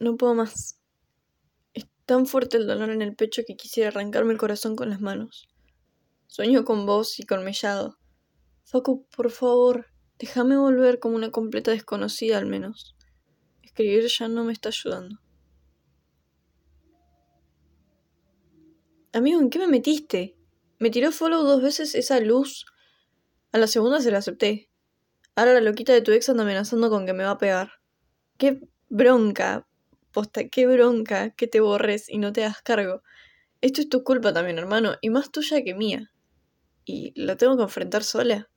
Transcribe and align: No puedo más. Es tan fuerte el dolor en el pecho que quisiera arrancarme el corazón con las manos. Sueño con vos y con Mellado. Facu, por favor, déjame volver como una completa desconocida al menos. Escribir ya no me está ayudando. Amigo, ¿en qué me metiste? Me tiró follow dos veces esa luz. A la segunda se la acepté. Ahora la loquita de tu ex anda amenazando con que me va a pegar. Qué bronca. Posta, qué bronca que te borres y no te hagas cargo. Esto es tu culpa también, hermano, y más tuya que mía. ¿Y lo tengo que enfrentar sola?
No 0.00 0.16
puedo 0.16 0.34
más. 0.34 0.80
Es 1.74 1.86
tan 2.06 2.26
fuerte 2.26 2.56
el 2.56 2.66
dolor 2.66 2.90
en 2.90 3.02
el 3.02 3.16
pecho 3.16 3.42
que 3.46 3.56
quisiera 3.56 3.88
arrancarme 3.88 4.32
el 4.32 4.38
corazón 4.38 4.76
con 4.76 4.90
las 4.90 5.00
manos. 5.00 5.48
Sueño 6.26 6.64
con 6.64 6.86
vos 6.86 7.18
y 7.18 7.24
con 7.24 7.44
Mellado. 7.44 7.98
Facu, 8.64 9.06
por 9.16 9.30
favor, 9.30 9.86
déjame 10.18 10.56
volver 10.56 10.98
como 10.98 11.16
una 11.16 11.30
completa 11.30 11.70
desconocida 11.70 12.38
al 12.38 12.46
menos. 12.46 12.96
Escribir 13.62 14.06
ya 14.06 14.28
no 14.28 14.44
me 14.44 14.52
está 14.52 14.68
ayudando. 14.68 15.20
Amigo, 19.12 19.40
¿en 19.40 19.50
qué 19.50 19.58
me 19.58 19.66
metiste? 19.66 20.36
Me 20.78 20.90
tiró 20.90 21.12
follow 21.12 21.42
dos 21.42 21.62
veces 21.62 21.94
esa 21.94 22.20
luz. 22.20 22.66
A 23.52 23.58
la 23.58 23.66
segunda 23.66 24.00
se 24.00 24.10
la 24.10 24.18
acepté. 24.18 24.70
Ahora 25.34 25.54
la 25.54 25.60
loquita 25.60 25.92
de 25.92 26.02
tu 26.02 26.12
ex 26.12 26.28
anda 26.28 26.42
amenazando 26.42 26.90
con 26.90 27.06
que 27.06 27.12
me 27.12 27.24
va 27.24 27.32
a 27.32 27.38
pegar. 27.38 27.70
Qué 28.36 28.60
bronca. 28.88 29.67
Posta, 30.18 30.48
qué 30.48 30.66
bronca 30.66 31.30
que 31.30 31.46
te 31.46 31.60
borres 31.60 32.08
y 32.08 32.18
no 32.18 32.32
te 32.32 32.42
hagas 32.42 32.60
cargo. 32.60 33.04
Esto 33.60 33.82
es 33.82 33.88
tu 33.88 34.04
culpa 34.04 34.32
también, 34.32 34.58
hermano, 34.58 34.96
y 35.00 35.10
más 35.10 35.30
tuya 35.30 35.62
que 35.62 35.74
mía. 35.74 36.10
¿Y 36.84 37.12
lo 37.20 37.36
tengo 37.36 37.56
que 37.56 37.64
enfrentar 37.64 38.04
sola? 38.04 38.50